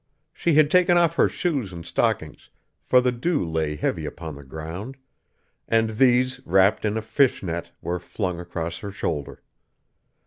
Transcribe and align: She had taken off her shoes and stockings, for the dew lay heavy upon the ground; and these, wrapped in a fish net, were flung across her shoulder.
She 0.33 0.55
had 0.55 0.71
taken 0.71 0.97
off 0.97 1.13
her 1.13 1.29
shoes 1.29 1.71
and 1.71 1.85
stockings, 1.85 2.49
for 2.81 3.01
the 3.01 3.11
dew 3.11 3.47
lay 3.47 3.75
heavy 3.75 4.07
upon 4.07 4.33
the 4.33 4.43
ground; 4.43 4.97
and 5.67 5.91
these, 5.91 6.39
wrapped 6.43 6.85
in 6.85 6.97
a 6.97 7.03
fish 7.03 7.43
net, 7.43 7.69
were 7.83 7.99
flung 7.99 8.39
across 8.39 8.79
her 8.79 8.89
shoulder. 8.89 9.43